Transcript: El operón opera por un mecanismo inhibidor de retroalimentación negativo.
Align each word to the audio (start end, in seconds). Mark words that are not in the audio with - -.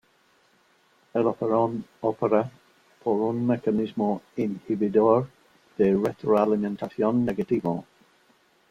El 1.13 1.27
operón 1.27 1.85
opera 1.99 2.49
por 3.03 3.21
un 3.21 3.45
mecanismo 3.45 4.23
inhibidor 4.35 5.27
de 5.77 5.93
retroalimentación 5.95 7.23
negativo. 7.23 7.85